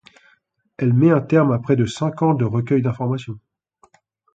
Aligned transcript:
Elle 0.77 0.93
met 0.93 1.11
un 1.11 1.21
terme 1.21 1.51
à 1.51 1.59
près 1.59 1.75
de 1.75 1.85
cinq 1.85 2.23
ans 2.23 2.33
de 2.33 2.43
recueil 2.43 2.81
d'informations. 2.81 3.39